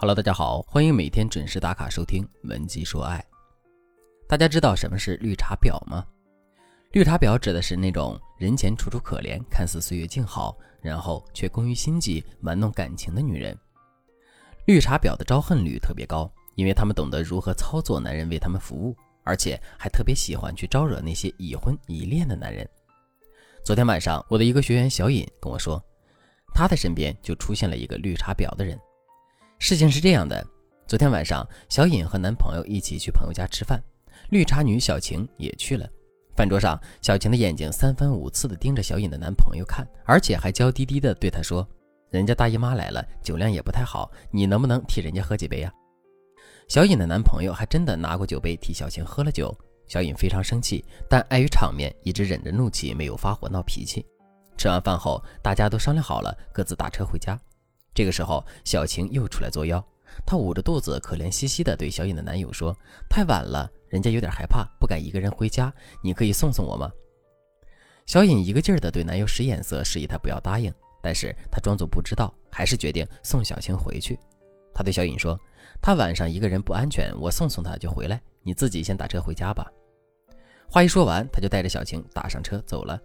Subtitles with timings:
[0.00, 3.18] Hello，大家好，欢迎每天准时打卡收听《文姬说爱》。
[4.28, 6.06] 大家知道什么是绿茶婊吗？
[6.92, 13.58] 绿茶婊指的是那种人前楚楚可怜，看似岁月静好，然后却工于心计，玩弄感情的女人。
[14.66, 18.94] 绿茶婊的招恨率特别高，因为他们懂得如何操作男人为他们服务，
[19.24, 22.64] 而且还特别喜欢去招惹那些已婚已恋的男人。
[23.64, 25.84] 昨天晚上，我的一个学员小尹跟我说，
[26.54, 28.78] 他的身边就出现了一个绿茶婊的人。
[29.58, 30.44] 事情是这样的，
[30.86, 33.82] 昨天晚上，小尹和男朋友一起去朋友家吃饭，
[34.30, 35.86] 绿茶女小晴也去了。
[36.36, 41.66] 饭桌上，小晴的眼睛三番五次地盯着小尹的男朋友看，而且还娇滴滴地对他说
[42.08, 45.72] ：“人家大姨妈来了，酒量也不太好，你能不能替人家喝几杯呀？”
[46.68, 49.52] 小尹的男朋友还真的拿过酒杯替小晴喝了酒。
[49.88, 54.06] 小尹非常生气，但碍于场面，一直忍着怒气没有发火闹脾气。
[54.56, 57.36] 吃完饭后，大家都商量好了，各自打车回家。
[57.98, 59.84] 这个时候，小晴又出来作妖。
[60.24, 62.72] 她捂着肚子，可怜兮兮地对小尹的男友说
[63.10, 65.74] ：“太晚了，人家有点害怕，不敢一个人回家。
[66.00, 66.88] 你可以送送我吗？”
[68.06, 70.72] 小尹一个劲儿地对男友使眼色，示意他不要答应。
[71.02, 74.16] 但是他装作不知道，还是决定送小晴回去。
[74.72, 75.36] 他对小尹说
[75.82, 79.68] ：“他晚上一个人不安全，我送送他就回来，你自己先打车回家吧。”
[80.70, 82.96] 话一说完，他就带着小晴打上车走了，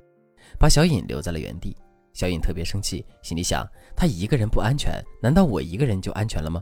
[0.59, 1.75] 把小尹留在了原地。
[2.13, 6.61] 小尹特别生气，心里想：他一个人不安全，难道我一个人就安全了吗？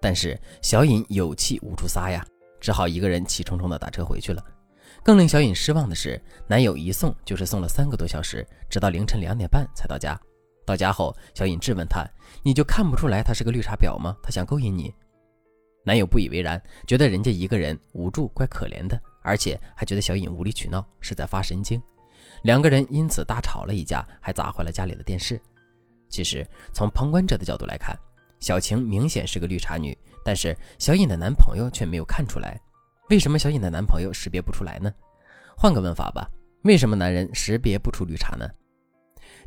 [0.00, 2.24] 但是小尹有气无处撒呀，
[2.60, 4.44] 只好一个人气冲冲地打车回去了。
[5.02, 10.20] 更令小尹失望的是，男友一送就是送了三个多小时，直到凌晨两点半才到家。
[10.66, 12.06] 到家后，小尹质问他
[12.44, 14.16] ：“你就看不出来他是个绿茶婊吗？
[14.22, 14.94] 他想勾引你？”
[15.84, 21.82] 男友不以为然，觉得人家一个人无助，怪可怜的，而且还觉得小尹无理取闹，是在发神经。
[22.42, 25.40] 两个人因此大吵了一架，还砸坏了家里的电视。
[26.08, 27.96] 其实从旁观者的角度来看，
[28.40, 32.60] 小晴明显是个绿茶女，但是小尹的男朋友却没有看出来。
[33.10, 34.92] 为什么小尹的男朋友识别不出来呢？
[35.56, 36.28] 换个问法吧，
[36.64, 38.48] 为什么男人识别不出绿茶呢？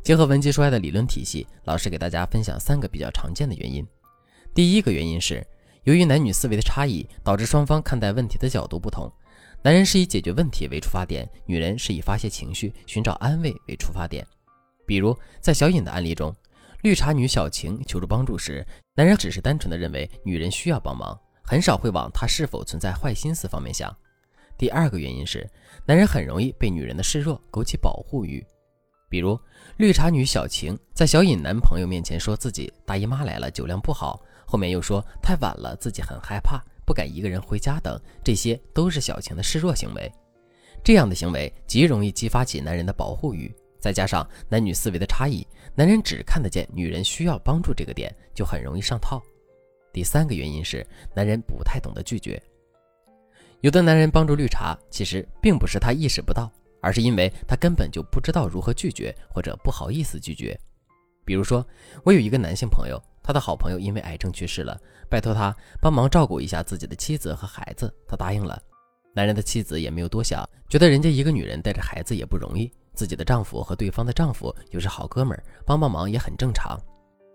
[0.02, 3.86] 结合文姬说爱的理论体系，老师给大家分享三个比较常见的原因。
[4.54, 5.46] 第一个原因是，
[5.84, 9.12] 由于男女思维的差异，导致双方看待问题的角度不同。
[9.62, 14.24] 男人是以解决问题为出发点，女人是以发泄情绪、寻找安慰为出发点。
[14.86, 16.32] 比如在小尹的案例中，
[16.82, 23.92] 绿茶女小晴求助帮助时，男人只是单纯的认为女人需要帮忙，很少会往她是否存在坏心思方面想。
[24.56, 25.48] 第二个原因是，
[25.84, 28.44] 男人很容易被女人的示弱勾起保护欲。
[29.08, 29.38] 比如
[29.76, 36.62] 绿茶女小晴在小尹男朋友面前说自己大姨妈来了，酒量不好，后面又说太晚了，自己很害怕。
[36.86, 40.10] 不敢一个人回家等，这些都是小晴的示弱行为。
[40.84, 45.44] 这样的行为极容易激发起男人的保护欲，再加上男女思维的差异，
[45.74, 49.20] 男人只看得见女人需要帮助这个点，就很容易上套。
[49.92, 52.40] 第三个原因是，男人不太懂得拒绝。
[53.62, 60.56] 有的男人帮助绿茶，其实并不是他意识不到，而是因为他根本就不知道如何拒绝，或者不好意思拒绝。
[61.26, 61.62] 比如说，
[62.04, 62.98] 我有一个男性朋友。
[63.22, 68.56] 他的好朋友因为癌症去世了，拜托他帮忙照顾一下自己的妻子和孩子，他答应了。
[69.12, 76.78] 男人的妻子也没有多想，觉得人家一个女人带着孩子也不容易，自己的丈夫和对方的丈夫又是好哥们儿，帮帮忙也很正常。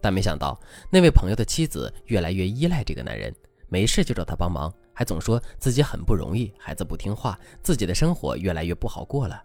[0.01, 0.57] 但没想到
[0.89, 3.35] 那位朋友的妻子越来越依赖这个男人，
[3.67, 9.43] 没事就找他帮忙，还总说自己很不容易，孩子不听话，自己的生活越来越不好过了。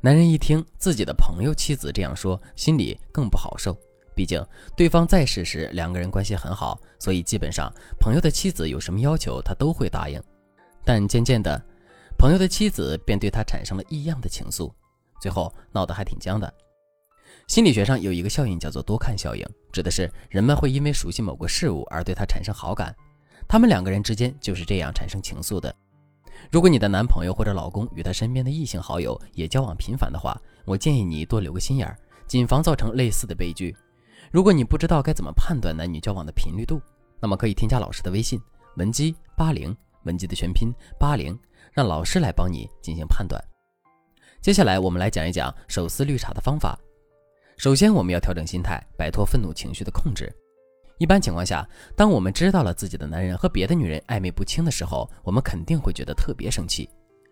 [0.00, 3.76] 男人一听自己的朋友妻子这样说，心里更不好受。
[4.14, 4.44] 毕竟
[4.76, 10.22] 对方在世时两个人关系很好，所以基本上朋友的妻子有什么要求他都会答应。
[10.84, 11.60] 但渐渐的，
[12.16, 14.72] 朋友的妻子便对他产生了异样的情愫，
[15.20, 16.52] 最后闹得还挺僵的。
[17.48, 22.94] 心理学上有一个效应叫做多看效应，指的是人们会因为熟悉某个事物而对他产生好感。
[23.48, 25.74] 他们两个人之间就是这样产生情愫的。
[26.50, 33.76] 如果你的男朋友或者老公与他身边的异性好友也交往频繁的话，我建议你多留个心眼儿，谨防造成类似的悲剧。
[34.30, 36.80] 如果你不知道该怎么判断男女交往的频率度，
[37.20, 38.40] 那么可以添加老师的微信
[38.76, 41.38] 文姬八零，文姬的全拼八零，
[41.72, 43.42] 让老师来帮你进行判断。
[44.40, 46.78] 接下来我们来讲一讲手撕绿茶的方法。
[47.56, 50.32] 首先，我们要调整心态，摆脱愤怒情绪的控制。
[50.98, 51.66] 一般情况下，
[51.96, 56.90] 当我们知道了自己的男人和别的女人暧昧不清的时候，我们肯定会觉得特别生气，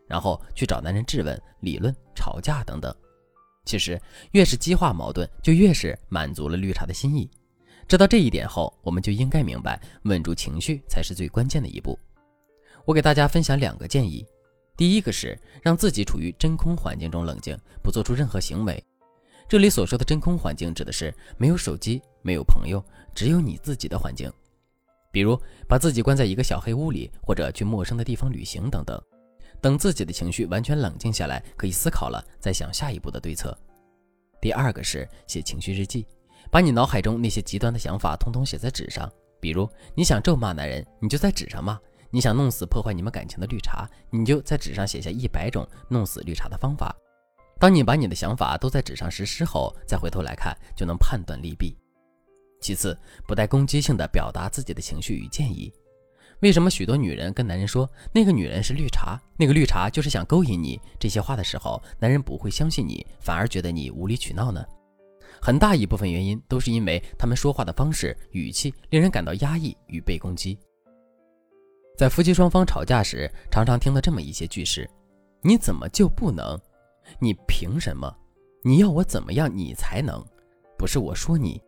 [0.08, 2.94] 然后去找男人质问、理论、吵架等等。
[3.64, 7.28] 其实，越是激化矛盾，就越是满足了绿茶的心意。
[7.88, 11.98] 知道这一点后，我们就应该明白，稳住情绪才是最关键的一步。
[12.84, 14.24] 我给大家分享两个建议：
[14.76, 18.80] 第一个是让自己处于真空环境中冷静，不做出任何行为。
[19.48, 22.84] 这里所说的真空环境，指的是没有手机、没有朋友，
[23.16, 24.30] 只有你自己的环境。
[25.10, 29.00] 比如把自己关在一个小黑屋里，或者去陌生的地方旅行等等。
[29.62, 33.56] 等自己的情绪完全冷静下来，可以思考了，再想下一步的对策。
[34.38, 36.06] 第二个是写情绪日记，
[36.50, 39.10] 把你脑海中那些极端的想法通通写在纸上。
[39.40, 41.74] 比如你想咒骂男人，你就在纸上骂；
[42.10, 46.94] 你想弄死破坏你们感情的绿茶，你就在纸上写下一百种弄死绿茶的方法。
[47.58, 51.74] 当你把你的想法都在纸上实施后，再回头来看，就能判断利弊。
[52.61, 55.73] 其次，不带攻击性的表达自己的情绪与建议。
[56.41, 64.64] 为什么许多女人跟男人说那个女人是绿茶，那个绿茶就是想勾引你这些话的时候，男人不会相信你，反而觉得你无理取闹呢？
[65.41, 70.58] 很大一部分原因都是因为他们说话的方式、语气令人感到压抑与被攻击。
[71.97, 74.88] 在夫妻双方吵架时，常常听到这么一些句式
[75.43, 76.58] ：“你怎么就不能？
[77.19, 78.14] 你凭什么？
[78.62, 80.23] 你要我怎么样你才能？
[80.76, 81.58] 不是我说你。”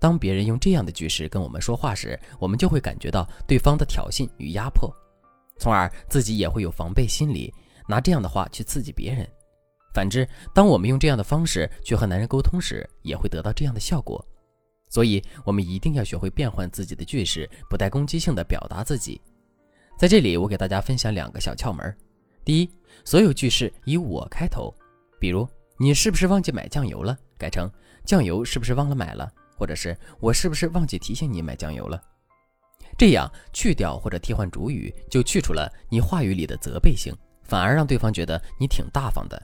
[0.00, 4.94] 当别人用这样的句式跟我们说话时，我们就会感觉到对方的挑衅与压迫，
[5.58, 7.52] 从而自己也会有防备心理，
[7.88, 9.28] 拿这样的话去刺激别人。
[9.94, 14.24] 反之，当我们用这样的方式去和男人沟通时，也会得到这样的效果。
[14.88, 19.20] 所以，我们一定要学会变换自己的句式，不带攻击性的表达自己。
[19.98, 21.94] 在这里，我给大家分享两个小窍门：
[22.44, 22.70] 第一，
[23.04, 24.72] 所有句式以我开头，
[25.18, 25.46] 比如
[25.78, 27.68] “你是不是忘记买酱油了”，改成
[28.06, 29.30] “酱油是不是忘了买了”。
[29.58, 32.00] 或者是我是不是忘记提醒你买酱油了？
[32.96, 39.40] 这样去掉或者替换主语，就去除了你话语里的责备性，反而让对方觉得你挺大方的。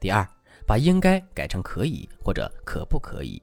[0.00, 0.26] 第二，
[0.66, 3.40] 把应该改成可以或者可不可以。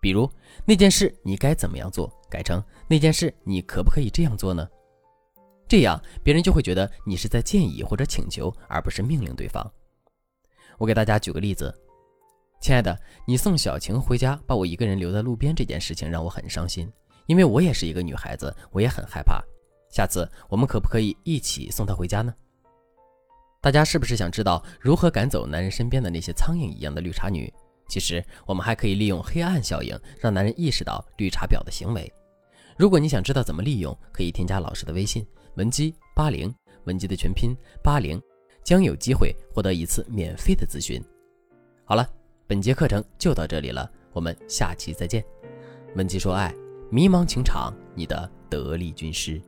[0.00, 0.30] 比如
[0.64, 4.66] 那件事你该怎么样做，改成那件事你可不可以这样做呢？
[5.68, 9.70] 这样别人就会觉得你是在建议或者请求，而不是命令对方。
[10.78, 11.74] 我给大家举个例子。
[12.60, 16.90] 亲爱的，你送小晴回家，把我一个人留在路边这件事情让我很伤心，
[17.26, 19.40] 因为我也是一个女孩子，我也很害怕。
[19.88, 22.34] 下次我们可不可以一起送她回家呢？
[23.60, 27.52] 大家是不是想知道如何赶走男人身边的那些苍蝇一样的绿茶女？
[27.88, 32.12] 其实我们还可以利用黑暗效应，让男人意识到绿茶婊的行为。
[32.76, 35.24] 如果你想知道怎么利用，可以添加老师的微信
[35.54, 36.52] 文姬八零，
[36.84, 38.20] 文姬的全拼八零，
[38.64, 41.00] 将有机会获得一次免费的咨询。
[41.84, 42.08] 好了。
[42.48, 45.24] 本节课程就到这里了，我们下期再见。
[45.96, 46.54] 文姬说爱，
[46.92, 49.42] 迷茫情场，你的得力军师。